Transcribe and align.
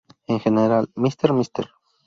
En 0.25 0.39
general, 0.39 0.89
"Mr.Mr. 0.95 1.69